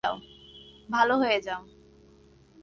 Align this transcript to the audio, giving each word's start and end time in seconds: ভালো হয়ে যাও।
ভালো 0.89 1.13
হয়ে 1.17 1.39
যাও। 1.41 1.61